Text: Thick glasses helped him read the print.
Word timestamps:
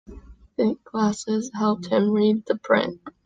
Thick 0.57 0.83
glasses 0.83 1.51
helped 1.53 1.85
him 1.85 2.09
read 2.09 2.43
the 2.47 2.55
print. 2.55 3.01